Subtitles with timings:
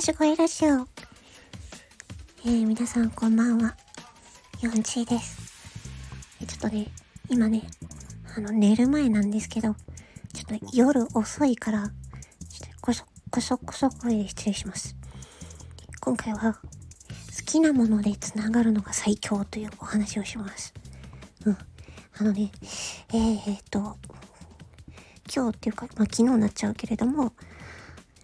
[0.00, 0.68] し声ラジオ。
[0.68, 3.76] えー、皆さんこんばんは。
[4.60, 5.52] ヨンチーです。
[6.46, 6.86] ちょっとね、
[7.28, 7.64] 今ね、
[8.36, 9.74] あの、寝る前なんですけど、
[10.32, 14.94] ちょっと夜遅いから、ちょっとこそ、こそこそ声で失礼します。
[16.00, 16.60] 今回は、好
[17.44, 20.74] きなもので繋がるのが最強というお話をします。
[21.44, 21.58] うん。
[22.18, 22.52] あのね、
[23.12, 23.96] えー、っと、
[25.34, 27.32] 今日っていうか、まあ、昨日になっちゃうけれども、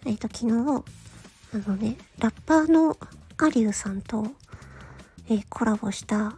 [0.05, 0.85] えっ、と、昨日、
[1.55, 2.97] あのね、ラッパーの
[3.37, 4.27] アリューさんと、
[5.29, 6.35] えー、コラボした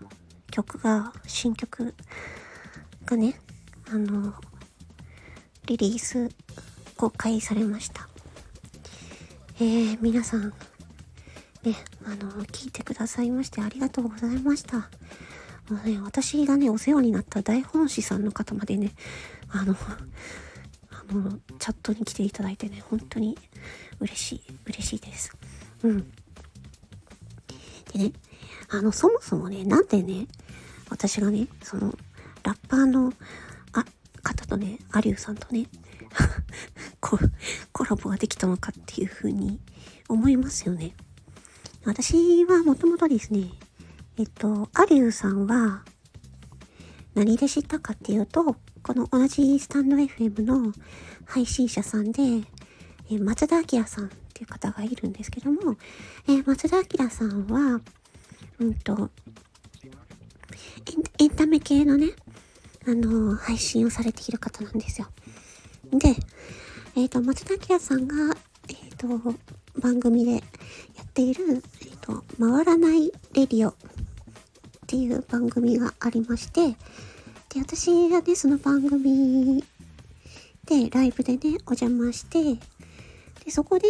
[0.52, 1.96] 曲が、新曲
[3.04, 3.40] がね、
[3.90, 4.36] あの、
[5.66, 6.30] リリース
[6.96, 8.08] 公開されました。
[9.60, 10.50] えー、皆さん、
[11.64, 14.78] ね、あの、聞いてくださいましてありがとうございました。
[14.78, 18.92] もうね、私がね、お世話になった大本師さんの方までね、
[19.50, 19.76] あの、
[21.14, 23.38] の、チャットに来ていただいてね、本当に
[24.00, 25.36] 嬉しい、嬉しいです。
[25.84, 26.12] うん。
[27.94, 28.12] でね、
[28.70, 30.28] あの、そもそもね、なんでね、
[30.90, 31.94] 私がね、その、
[32.44, 33.14] ラッパーの、
[33.74, 33.86] あ、
[34.24, 35.68] 方とね、アリューさんとね、
[37.00, 39.60] コラボができたのかっていうふうに
[40.08, 40.96] 思いますよね。
[41.86, 43.50] 私はもともとですね、
[44.18, 45.84] えっと、アリューさんは、
[47.14, 48.56] 何で知ったかっていうと、
[48.88, 50.72] この同じスタンド FM の
[51.26, 52.22] 配信者さんで、
[53.12, 55.76] え松田明さんっていう方がいるんですけども、
[56.26, 57.82] え松田明さんは、
[58.60, 59.10] うんと
[61.20, 62.12] エン、タメ系のね、
[62.88, 65.08] あのー、配信をされている方なんですよ。
[65.92, 66.16] で、
[66.96, 68.38] えっ、と、松田明さんが、
[68.70, 69.08] えっ、と、
[69.82, 70.38] 番組でや
[71.04, 73.76] っている、えっ、と、回らないレディオっ
[74.88, 76.78] ていう番組がありまして、
[77.50, 79.64] で、私がね、その番組
[80.66, 82.56] で、ライブでね、お邪魔して、
[83.46, 83.88] で、そこで、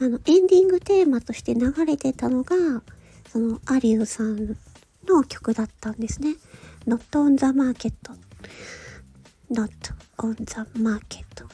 [0.00, 2.56] あの、エンディングテーマとして流れてたのが、
[3.32, 4.56] その、アリューさん
[5.06, 6.36] の曲だったんですね。
[6.86, 7.92] Not on the Market
[9.50, 9.70] Not
[10.18, 10.44] on the
[10.80, 11.48] Market っ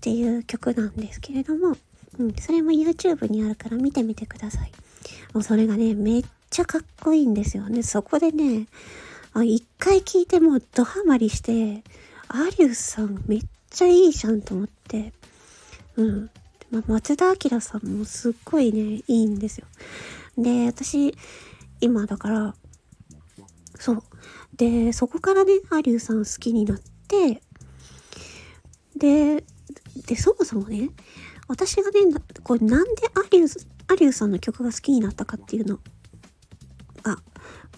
[0.00, 1.76] ていう曲なんですけれども、
[2.18, 4.72] うん、それも YouTube にあるから見てみてください。
[5.32, 7.82] もうそれがね、めっちゃかっこいいんですよね。
[7.82, 8.66] そこでね、
[9.34, 11.82] あ一回聞いてもうドハマりして、
[12.28, 15.12] アリウスさんめっちゃいいじゃんと思って、
[15.96, 16.30] うん。
[16.70, 19.66] ま松田明さんもすっごいね、いいんですよ。
[20.38, 21.16] で、私、
[21.80, 22.54] 今だから、
[23.78, 24.02] そう。
[24.56, 26.78] で、そこからね、アリューさん好きになっ
[27.08, 27.42] て、
[28.96, 29.44] で、
[30.06, 30.90] で、そもそもね、
[31.48, 32.00] 私がね、
[32.44, 35.80] これなんでアリュー、アリューさんの曲が好きになったかっていうの
[37.02, 37.18] が、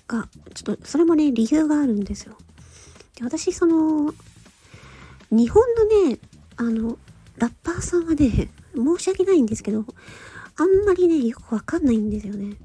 [0.06, 2.37] が、ちょっと、それもね、理由があるんですよ。
[3.17, 4.15] で、私、その、
[5.31, 6.19] 日本のね、
[6.56, 6.99] あの、
[7.37, 9.84] ラッパーさんはね、申し訳ないんですけど、
[10.56, 12.56] あんまりね、よくわかんないんですよね。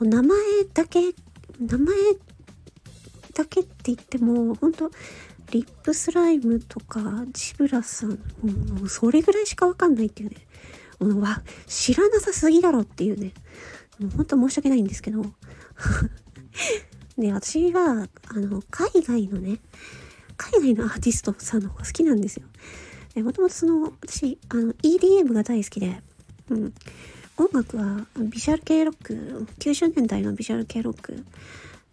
[0.00, 0.38] 名前
[0.72, 1.14] だけ、
[1.60, 1.96] 名前
[3.32, 4.90] だけって言っても、ほんと、
[5.50, 8.16] リップスライムとか、ジブラさん、も
[8.84, 10.36] うそれぐらいしかわかんないっていうね。
[10.98, 13.32] もうわ、知らなさすぎだろっていうね。
[13.98, 15.24] もうほんと申し訳ないんですけど。
[17.18, 19.60] で、私は、あの、海外のね、
[20.36, 22.46] 海外のアーティストさんの方が好きなんですよ。
[23.14, 26.02] で、もともとその、私、あの、EDM が大好きで、
[26.50, 26.74] うん。
[27.36, 31.24] 音楽は、ビジュアル系ロック、90年代のビジュアル系ロック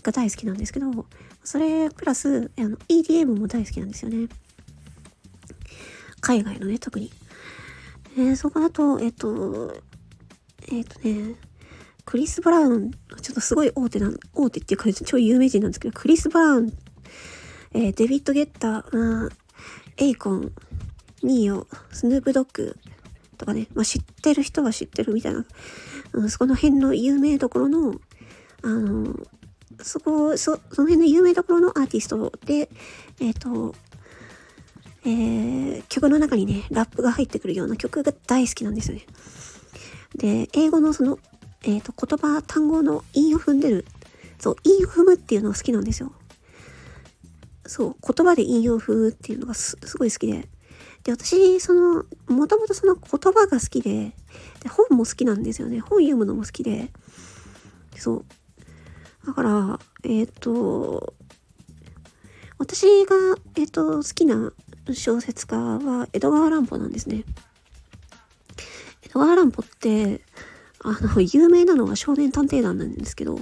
[0.03, 1.05] が大好きなんですけど、
[1.43, 4.28] それプラス、あの、EDM も大好きなんですよね。
[6.19, 7.11] 海外のね、特に。
[8.16, 9.73] えー、そこだと、えっ、と、
[10.72, 11.35] えっ、とね、
[12.11, 16.73] クリス・ブラウン、ちょっとすごい大手な、大手っていうか、超有名人なんですけど、クリス・ブラウン、
[17.72, 19.29] えー、デビッド・ゲッター、
[19.95, 20.51] エイコン、
[21.23, 22.75] ニーヨ、スヌープ・ドッグ
[23.38, 25.45] とかね、まあ、知ってる人は知ってるみたいな、
[26.11, 27.95] うん、そこの辺の有名どころの、
[28.61, 29.16] あの、
[29.81, 32.69] そこ、そ、その辺の有名どころのアーティストで、
[33.22, 33.73] えっ、ー、と、
[35.05, 39.05] えー、曲の中にね、ラップが入ってくるような曲が大好きなんですよね。
[40.17, 41.17] で、英語のその、
[41.63, 43.85] えっ、ー、と、言葉、単語の韻を踏んでる。
[44.40, 46.11] そう、韻を踏むっていうのが好きなんですよ。
[47.66, 50.49] そう、言葉で韻を踏むっていうのがすごい好きで。
[51.03, 54.13] で、私、その、もともとその言葉が好きで
[54.61, 55.79] で、本も好きなんですよね。
[55.79, 56.91] 本読むのも好きで。
[57.97, 58.25] そう。
[59.25, 61.14] だから、えっ、ー、と、
[62.57, 63.16] 私が、
[63.55, 64.53] えっ、ー、と、好きな
[64.93, 67.23] 小説家は江戸川乱歩なんですね。
[69.03, 70.22] 江戸川乱歩って、
[70.83, 73.37] あの、有名なのは少年探偵団なんですけど、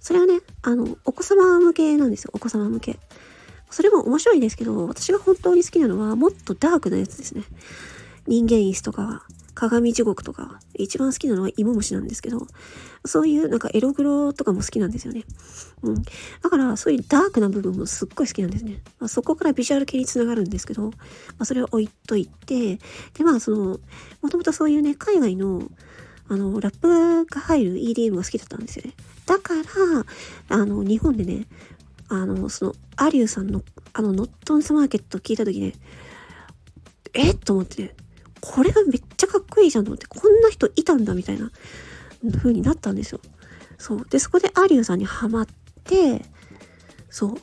[0.00, 2.30] それはね、あの、お子様向けなんですよ。
[2.32, 2.98] お子様向け。
[3.70, 7.42] それも面白いですけど、私が本当に好きなのは、もっとダークなやつですね。
[8.26, 12.46] 人間椅子とか、鏡地獄とか、一番好きなのは芋虫なんですけど、
[13.04, 15.24] そういうなんかエログロとかも好きなんですよね。
[15.82, 16.02] うん。
[16.42, 18.82] だから、そういうダークな部分もすっごい好きなんですね。
[18.98, 20.92] まあ、そこからビジュアル系につながるんですけど、ま
[21.40, 22.76] あ、それを置いといて、
[23.14, 23.80] で、まあ、その、
[24.22, 25.70] もともとそういうね、海外の、
[26.30, 28.94] あの、ラップが入る EDM が好きだったんですよね。
[29.26, 29.62] だから、
[30.48, 31.46] あの、日本でね、
[32.08, 35.72] あの、その、アリューさんの、あの、ノットンスマーケット聞いた時ね、
[37.14, 37.32] え？
[37.32, 37.96] っと思ってね、
[38.40, 41.50] これがめっちゃかっこいいじゃんと思って、こんな人いたんだみたいな
[42.38, 43.20] 風になったんですよ。
[43.76, 44.06] そう。
[44.08, 45.46] で、そこでアリューさんにハマっ
[45.82, 46.24] て、
[47.08, 47.36] そ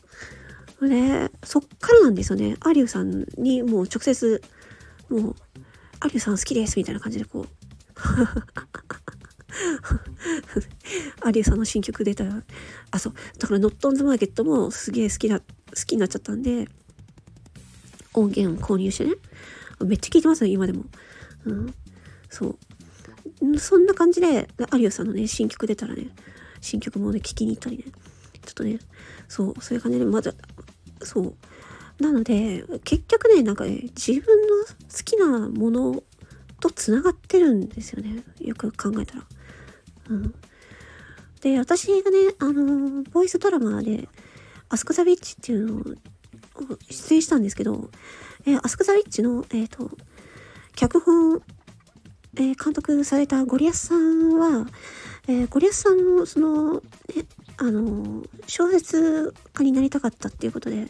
[0.80, 0.88] う。
[0.88, 2.56] で、そっからなんですよね。
[2.62, 4.42] アリューさんにもう直接、
[5.10, 5.36] もう、
[6.00, 7.67] アリューさん好きですみたいな感じでこう、
[11.22, 12.44] アリューさんの新曲出たら、
[12.92, 13.14] あ、そう。
[13.40, 15.46] だからノットオンズマーケットもすげえ好きだ、好
[15.86, 16.68] きになっちゃったんで、
[18.14, 19.16] 音源を購入してね。
[19.86, 20.86] めっちゃ聞いてますよ、今でも。
[21.46, 21.74] うん。
[22.30, 22.58] そう。
[23.60, 26.10] そんな感じで、有吉さんのね、新曲出たらね、
[26.62, 27.84] 新曲もね、聞きに行ったりね。
[28.46, 28.80] ちょっとね、
[29.28, 30.34] そう、そういう感じで、まだ、
[31.02, 31.36] そう。
[32.00, 34.74] なので、結局ね、なんかね、自分の好
[35.04, 36.04] きなもの
[36.60, 38.24] と繋がってるんですよね。
[38.40, 39.24] よく考えたら。
[40.10, 40.34] うん。
[41.42, 44.08] で、私がね、あの、ボイスドラマで、
[44.70, 45.84] アスクザビッチっていうのを
[46.90, 47.90] 出演したんですけど、
[48.46, 49.90] えー、アスクザリッチの、えっ、ー、と、
[50.76, 51.42] 脚本、
[52.36, 54.68] えー、監督されたゴリアスさんは、
[55.28, 56.82] え、ゴリアスさんの、その、
[57.16, 57.26] え、
[57.58, 60.86] あの、小説家になりたかったっていうことで、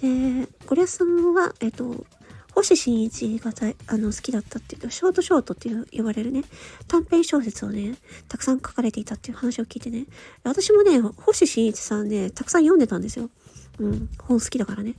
[0.00, 2.06] で、ゴリアスさんは、えっ、と、
[2.54, 3.52] 星新一が
[3.86, 6.44] あの好きだったっていうショートショートっていう呼ばれるね、
[6.86, 7.94] 短編小説をね、
[8.28, 10.06] たくさん書かれていたっていう話を聞いてね、
[10.44, 13.30] 私もね、星新一さんね、たくさん読んでたんですよ。
[13.78, 14.94] うん、本好きだからね。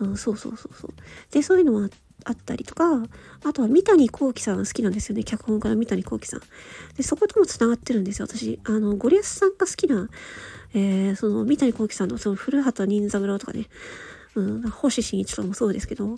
[0.00, 0.90] うん、そうそうそうそう。
[1.30, 1.88] で、そういうのも
[2.24, 3.02] あったりとか、
[3.44, 5.24] あとは三谷幸喜さんが好きなんですよね。
[5.24, 6.40] 脚本家の三谷幸喜さん。
[6.96, 8.26] で、そことも繋がってるんですよ。
[8.26, 10.08] 私、あの、ゴリアスさんが好きな、
[10.74, 13.66] えー、その三谷幸喜さんのその古畑任三郎とかね、
[14.36, 16.16] うん、星新一とかもそうですけど、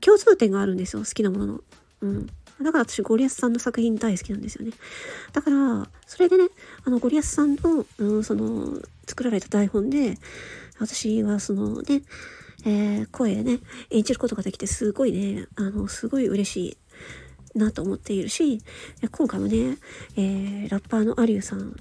[0.00, 1.02] 共通点があるんですよ。
[1.02, 1.60] 好きなものの。
[2.02, 2.26] うん。
[2.62, 4.72] だから私、ゴリアスさんの作品大好きなんですよね。
[5.32, 6.48] だから、それでね、
[6.84, 10.16] あの、ゴリアスさんの、うん、その、作られた台本で、
[10.78, 12.02] 私はそのね、
[12.64, 13.60] えー、声ね、
[13.90, 16.78] 演じることができてすごいね、あの、すごい嬉し
[17.54, 18.60] いなと思っているし、
[19.10, 19.78] 今回もね、
[20.16, 21.76] えー、ラッパーのアリューさん、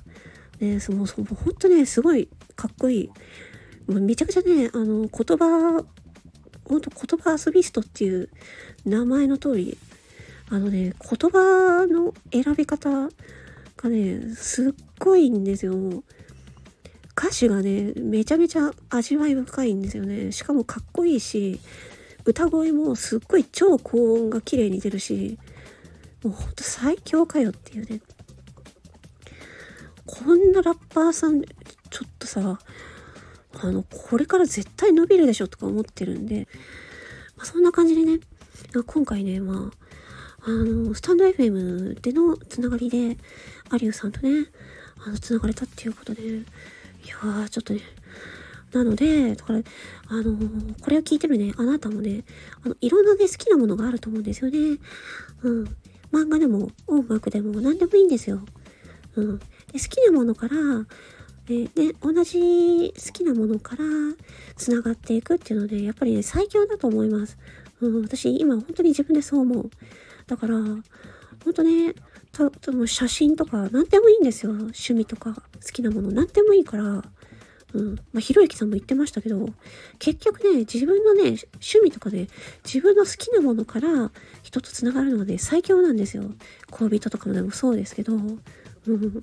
[0.59, 3.11] ね、その、その、ほんとね、すごいかっこいい。
[3.87, 5.83] めちゃくちゃね、あの、言葉、
[6.65, 8.29] ほんと言葉遊びストっていう
[8.85, 9.77] 名前の通り、
[10.49, 13.09] あのね、言葉の選び方
[13.77, 16.03] がね、すっごいんですよ。
[17.17, 20.31] 歌詞がね、めちゃめちゃ味わい深いんですよね。
[20.31, 21.59] しかもかっこいいし、
[22.25, 25.37] 歌声もすっごい超高音が綺麗に出るし、
[26.23, 28.01] もうほんと最強かよっていうね。
[30.05, 31.49] こんなラッパーさん、ちょ
[32.05, 32.59] っとさ、
[33.62, 36.48] あの、これから絶対伸びるでしょとか思ってるんで、
[37.38, 38.19] まあ、そんな感じでね、
[38.86, 39.86] 今回ね、まあ、
[40.48, 43.18] あの、スタンド FM でのつながりで、
[43.72, 44.48] 有吉さんとね、
[45.06, 46.38] あの、つながれたっていうことで、い
[47.07, 47.81] やー、ちょっとね、
[48.72, 49.60] なので、だから、
[50.10, 52.24] あのー、これを聞いてるね、あなたもね、
[52.63, 54.78] あの、いろんなね、好きなものがあると思うんですよね。
[55.44, 55.64] うん。
[56.12, 58.42] 漫画でも、音楽でも、何でもいいんですよ。
[59.16, 59.40] うん。
[59.40, 60.56] で、好きなものから、
[61.45, 61.69] で、
[62.02, 63.83] 同じ好きなものから
[64.56, 67.37] 繋がっていくっていうので、やっぱりね、最強だと思います。
[67.81, 69.69] うん、私、今本当に自分でそう思う。
[70.28, 70.83] だから、本
[71.54, 71.94] 当ね、
[72.31, 74.52] た多分写真とか何でもいいんですよ。
[74.52, 77.04] 趣味とか好きなもの何でもいいから。
[77.73, 77.95] うん。
[77.95, 79.49] まあ、ひろゆきさんも言ってましたけど、
[79.99, 82.28] 結局ね、自分のね、趣味とかで、
[82.64, 84.11] 自分の好きなものから
[84.44, 86.23] 人と繋がるのがね、最強なんですよ。
[86.71, 89.21] 恋人とかもでもそうですけど、うん。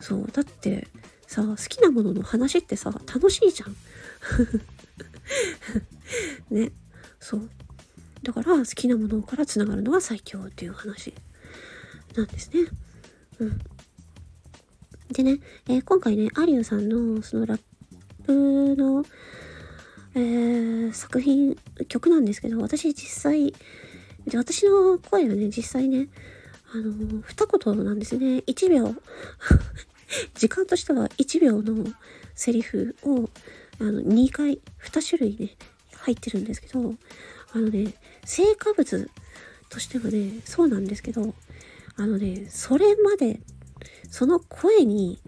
[0.00, 0.26] そう。
[0.30, 0.88] だって、
[1.28, 3.76] さ、好きなものの話ってさ、楽しいじゃん。
[6.50, 6.72] ね。
[7.20, 7.50] そう。
[8.22, 11.12] だから、好きなものから繋がるのが最強っていう話。
[12.16, 12.70] なんですね。
[13.40, 13.58] うん。
[15.12, 17.60] でね、えー、今回ね、アリューさんのそのラッ
[18.24, 19.04] プの、
[20.14, 21.58] えー、作品、
[21.88, 23.54] 曲なんですけど、私実際、
[24.26, 26.08] で私の声はね、実際ね、
[26.72, 28.42] あの二言なんですね。
[28.46, 28.94] 1秒
[30.34, 31.84] 時間としては1秒の
[32.34, 33.28] セリフを、
[33.80, 35.56] あの、2回、2種類ね、
[35.96, 36.94] 入ってるんですけど、
[37.52, 39.08] あのね、成果物
[39.68, 41.34] としてはね、そうなんですけど、
[41.96, 43.40] あのね、それまで、
[44.10, 45.20] その声に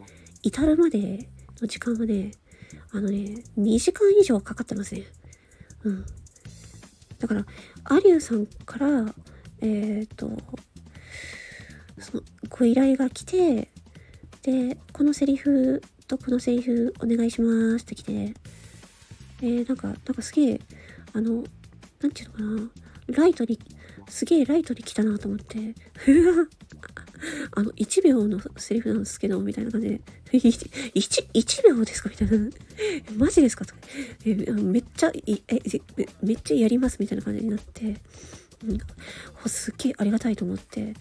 [0.43, 1.29] 至るまで
[1.61, 2.33] の時間はね、
[2.93, 5.05] あのね、2時間以上かかってますね。
[5.85, 6.05] うん。
[7.19, 7.47] だから、
[7.85, 9.15] アリューさんから、
[9.61, 10.31] えっ、ー、と、
[11.99, 13.69] そのご依頼が来て、
[14.43, 18.13] で、このセリフとこのセリフお願いしますって来て、
[19.43, 20.61] えー、なんか、なんかすげえ、
[21.13, 21.45] あの、
[22.01, 22.73] なんていうのか
[23.13, 23.59] な、ライトに、
[24.09, 25.59] すげえライトに来たなと思って、
[27.55, 30.01] あの、1秒のセリフなんですけど、みたいな感じで、
[30.33, 32.09] 1, 1秒ですか？
[32.09, 32.49] みたいな。
[33.17, 33.65] マジですか？
[33.67, 33.81] とか、
[34.25, 35.41] えめっちゃえ
[36.23, 37.97] め、っちゃやりますみたいな感じになって、
[38.65, 38.79] うん、
[39.49, 40.95] すっげえありがたいと思って、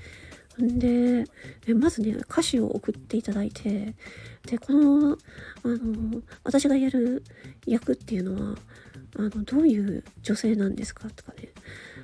[0.66, 1.26] んで、
[1.68, 3.94] えまずね、歌詞を送っていただいて、
[4.46, 5.18] で、この、
[5.64, 7.24] あの、私がやる
[7.66, 8.58] 役っていうのは、
[9.18, 11.50] あの、どういう女性なんですかとかね、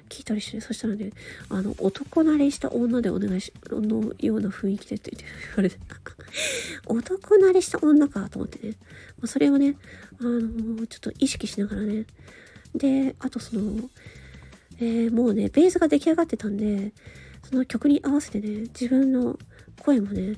[0.09, 1.12] 聞いたりして、そしたらね、
[1.50, 5.77] あの、男慣れした女でお願いし、のような雰囲気でって言われて、
[6.88, 8.75] 男慣れした女かと思ってね、
[9.17, 9.77] まあ、それをね、
[10.19, 12.05] あの、ちょっと意識しながらね、
[12.75, 13.89] で、あとその、
[14.79, 16.93] えー、もうね、ベースが出来上がってたんで、
[17.50, 19.38] その曲に合わせてね、自分の
[19.84, 20.38] 声もね、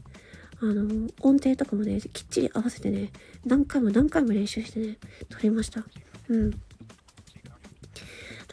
[0.59, 3.11] あの、音程とかもね、きっちり合わせてね、
[3.45, 4.97] 何回も何回も練習してね、
[5.29, 5.85] 撮りました。
[6.27, 6.51] うん。
[6.51, 6.57] だ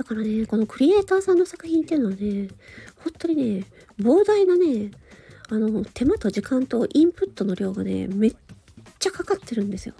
[0.05, 2.49] からね、このクリエイターさんの作品っていうのはね、
[2.97, 3.65] 本当にね、
[3.99, 4.91] 膨大なね、
[5.49, 8.37] あの、手間と時間とインプットの量がね、めっ
[8.99, 9.95] ちゃかかってるんですよ。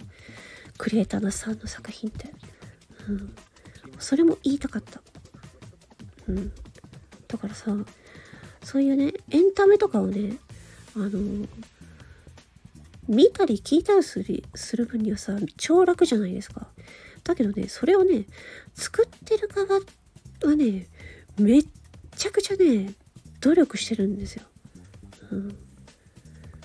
[0.77, 2.31] クリエイターさんの作品って。
[3.09, 3.35] うん。
[3.99, 5.01] それも言いたかった。
[6.27, 6.51] うん。
[7.27, 7.75] だからさ、
[8.65, 10.37] そういうね、エンタメとかをね、
[10.95, 11.47] あの、
[13.07, 16.67] 見たり聞いたりするする分にはさ、超楽じゃないですか。
[17.23, 18.25] だけどね、それをね、
[18.73, 20.87] 作ってる側はね、
[21.37, 21.65] めっ
[22.17, 22.95] ちゃくちゃね、
[23.39, 24.43] 努力してるんですよ。
[25.31, 25.57] うん。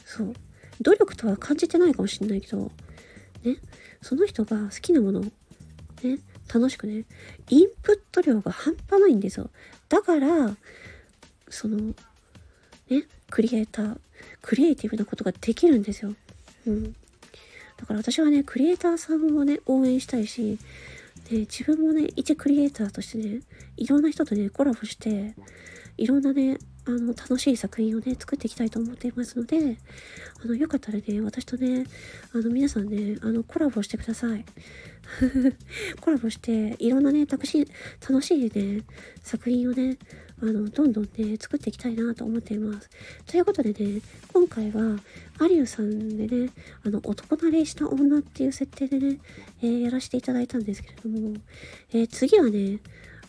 [0.07, 0.33] そう。
[0.81, 2.73] 努力とは感じてないかもしんないけど、
[3.45, 3.59] ね、
[4.01, 7.05] その人が好きなものを、ね、楽しくね、
[7.51, 9.51] インプット量が半端ないんですよ。
[9.91, 10.57] だから、
[11.51, 11.95] その、
[12.89, 13.99] ね、クリエイター、
[14.41, 16.15] クリエイティブなことができるんですよ。
[16.67, 16.95] うん。
[17.77, 20.59] だから私はね、クリエイターさんをね、応援したいし、
[21.31, 23.41] ね、自分もね、一クリエイターとしてね、
[23.77, 25.35] いろんな人とね、コラボして、
[25.97, 29.79] いろんなね、あの、楽しい作品をね、作っていきたいと思っていますので、
[30.43, 31.85] あの、よかったらね、私とね、
[32.35, 34.45] あの、皆さんね、あの、コラボしてください。
[36.01, 37.67] コラボして、いろんなね、楽しい、
[38.01, 38.83] 楽しいね、
[39.23, 39.99] 作品をね、
[40.43, 42.89] あの、どんどんね、作っていきたいなと思っています。
[43.27, 44.01] ということでね、
[44.33, 44.99] 今回は、
[45.39, 46.51] アリューさんでね、
[46.83, 49.19] あの、男慣れした女っていう設定でね、
[49.63, 51.35] えー、やらせていただいたんですけれども、
[51.93, 52.79] えー、次はね、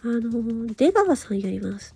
[0.03, 1.93] あの、出川さんやります。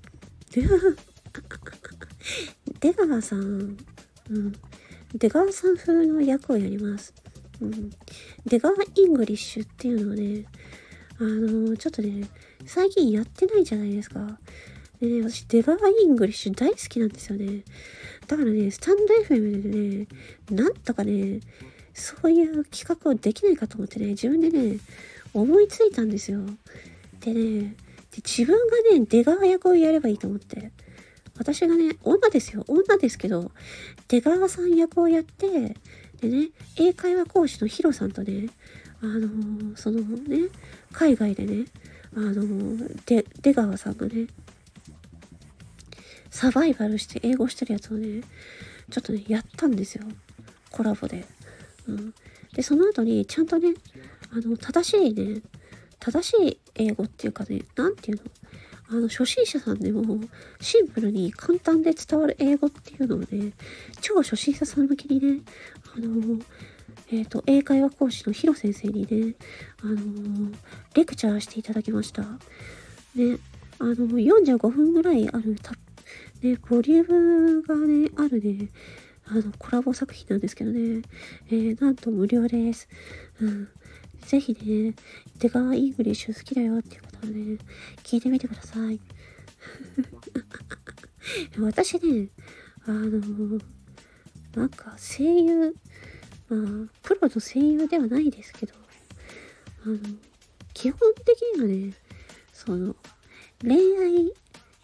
[2.79, 4.53] 出川さん、うん。
[5.13, 7.13] 出川さん風の役をやります。
[7.61, 7.89] うん。
[8.45, 10.45] 出川イングリッシュっていうのをね、
[11.19, 12.27] あの、ちょっとね、
[12.65, 14.39] 最近やってないじゃないですか。
[14.99, 17.63] でね、私、出川イングリッシュ大好きなんですよね。
[18.27, 20.07] だからね、スタンド FM でね、
[20.49, 21.39] なんとかね、
[21.93, 24.79] そういう企画をできないかと思ってね、自分でね、
[25.33, 26.41] 思いついたんですよ。
[27.21, 27.75] でね、
[28.11, 30.71] で自分がね、出川役をやればいいと思って。
[31.37, 32.63] 私がね、女ですよ。
[32.67, 33.51] 女ですけど、
[34.07, 35.75] 出川さん役をやって、
[36.21, 38.47] でね、英会話講師のヒロさんとね、
[39.01, 40.49] あのー、そのね、
[40.93, 41.65] 海外でね、
[42.15, 44.27] あのー、で、出川さんがね、
[46.29, 48.21] サバイバルして英語してるやつをね、
[48.89, 50.05] ちょっとね、やったんですよ。
[50.71, 51.25] コラボで。
[51.87, 52.13] うん。
[52.53, 53.73] で、その後に、ちゃんとね、
[54.31, 55.41] あの、正しいね、
[55.99, 58.23] 正しい英語っていうかね、なんていうの？
[58.89, 60.19] あの、初心者さんでも
[60.61, 63.53] シンプルに簡単で伝わる英語っていうのをね、
[64.01, 65.41] 超初心者さん向けにね、
[65.95, 66.39] あの、
[67.11, 69.35] えっ、ー、と、英会話講師のヒロ先生にね、
[69.81, 70.51] あの、
[70.93, 72.23] レクチャーしていただきました。
[73.15, 73.37] ね、
[73.79, 75.71] あの、45分ぐらいあるた、
[76.41, 78.69] ね、ボリュームがね、あるね、
[79.27, 81.01] あの、コラボ作品なんですけどね、
[81.47, 82.87] えー、なんと無料です。
[83.41, 83.67] うん。
[84.25, 84.95] ぜひね、
[85.37, 87.57] 出川イングリッシュ好きだよっていう方はね、
[88.03, 88.99] 聞いてみてください。
[91.59, 92.29] 私ね、
[92.85, 93.59] あの、
[94.55, 95.75] なんか声優、
[96.49, 98.73] まあ、プロの声優ではないですけど、
[99.85, 99.97] あの、
[100.73, 101.93] 基本的にはね、
[102.53, 102.95] その、
[103.61, 104.33] 恋愛、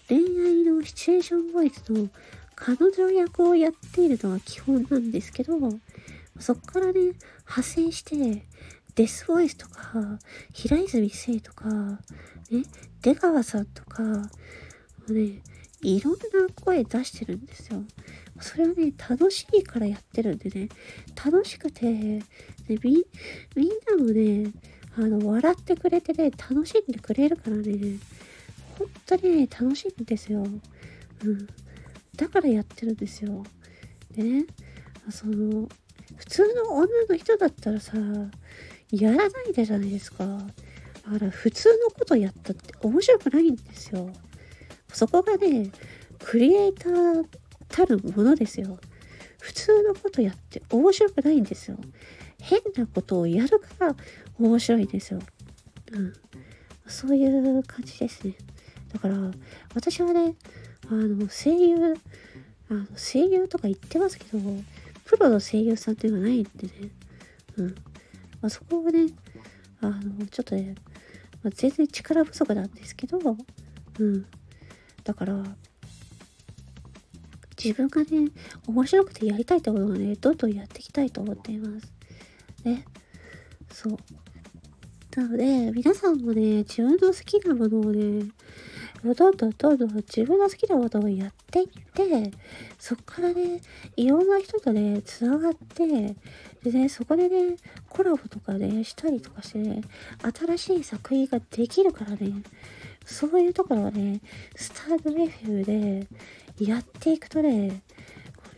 [0.07, 2.09] 恋愛のシチュエーションボイスの
[2.55, 5.53] 彼女役をやっているのは基本なんですけど、
[6.39, 8.45] そっからね、派生して、
[8.95, 10.19] デスボイスとか、
[10.53, 11.99] 平泉聖とか、ね、
[13.01, 14.21] 出川さんとかも、
[15.09, 15.41] ね、
[15.81, 16.19] いろんな
[16.63, 17.83] 声出してるんですよ。
[18.39, 20.69] それはね、楽しいからやってるんでね、
[21.23, 22.21] 楽しくて、ね、
[22.67, 23.05] み、
[23.55, 24.51] みんなもね、
[24.97, 27.97] あの、笑ってくれてね、楽しんでくれるからね、
[28.77, 30.45] 本当にね、楽しいんですよ。
[31.23, 31.47] うん。
[32.15, 33.43] だからやってるんですよ。
[34.11, 34.45] でね、
[35.09, 35.69] その、
[36.17, 37.93] 普通の女の人だったらさ、
[38.91, 40.25] やらないでじゃないですか。
[40.25, 44.11] だから普通のことやったって面白くないんですよ。
[44.93, 45.71] そこがね、
[46.19, 47.25] クリエイター
[47.69, 48.79] たるものですよ。
[49.39, 51.77] 普通のことやって面白くないんですよ。
[52.39, 53.95] 変なことをやるから
[54.37, 55.19] 面白いんですよ。
[55.93, 56.13] うん。
[56.87, 58.35] そういう感じですね。
[58.93, 59.15] だから、
[59.73, 60.35] 私はね、
[60.89, 61.95] あの、声優、
[62.69, 64.39] あの声優とか言ってますけど、
[65.05, 66.89] プロの声優さんっていうのはないんでね。
[67.57, 67.75] うん。
[68.41, 69.07] まあ、そこをね、
[69.81, 70.75] あの、ちょっとね、
[71.43, 73.19] まあ、全然力不足なんですけど、
[73.99, 74.25] うん。
[75.03, 75.43] だから、
[77.63, 78.31] 自分がね、
[78.67, 81.93] 面白くてやりたいってことをね、どんどんやっていきたいと思っています。
[82.63, 82.85] ね。
[83.71, 83.97] そう。
[85.15, 88.25] なので、皆さんもね、自分の好きなものをね、
[89.03, 92.31] どんどんどんどん自分の好きなことをやっていって、
[92.77, 93.59] そこからね、
[93.95, 96.15] いろんな人とね、つながって、
[96.63, 97.57] でね、そこでね、
[97.89, 99.81] コラボとかね、したりとかしてね、
[100.45, 102.43] 新しい作品ができるからね、
[103.03, 104.21] そういうところをね、
[104.55, 106.07] スタートレフュー
[106.59, 107.81] でやっていくとね、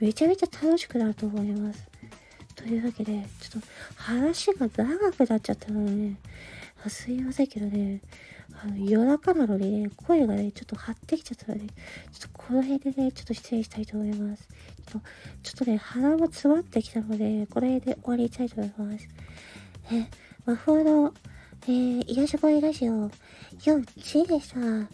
[0.02, 1.88] めちゃめちゃ楽しくなると思います。
[2.56, 6.18] というわけで、ちょっと話が長くなっちゃったのでね、
[6.90, 8.02] すいませんけどね、
[8.64, 11.74] あの夜中なのにね、声がね、ちょっと張ってきちゃったので、ちょっ
[12.22, 14.48] とこの辺でね、ちょっと失礼したいと思います。
[14.88, 19.10] ちょっと、ょっとね、鼻も詰まってきたので、この辺で終わりたいと思います。
[19.92, 20.08] え、
[20.46, 21.14] 魔法の、
[21.64, 24.60] えー、癒し声ラジオ、4、1でした。
[24.60, 24.88] ま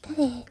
[0.00, 0.46] たね。